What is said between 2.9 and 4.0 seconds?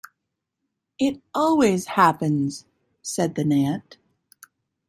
said the gnat.